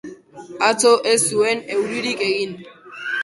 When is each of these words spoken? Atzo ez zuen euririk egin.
Atzo 0.69 0.93
ez 1.11 1.17
zuen 1.33 1.61
euririk 1.75 2.25
egin. 2.31 2.57